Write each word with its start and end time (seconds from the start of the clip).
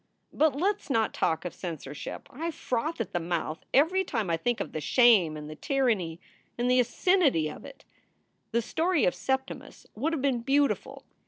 "But 0.33 0.55
let 0.55 0.77
s 0.77 0.89
not 0.89 1.13
talk 1.13 1.45
of 1.45 1.53
censorship. 1.53 2.27
I 2.31 2.49
froth 2.49 2.99
at 2.99 3.13
the 3.13 3.19
mouth 3.19 3.63
every 3.71 4.03
time 4.03 4.31
I 4.31 4.37
think 4.37 4.59
of 4.59 4.71
the 4.71 4.81
shame 4.81 5.37
and 5.37 5.47
the 5.47 5.53
tyranny 5.55 6.19
and 6.57 6.71
the 6.71 6.79
asininity 6.79 7.49
of 7.55 7.65
it. 7.65 7.85
The 8.51 8.63
story 8.63 9.05
of 9.05 9.13
Septimus 9.13 9.85
would 9.93 10.11
have 10.13 10.21
been 10.23 10.41
beautiful. 10.41 11.05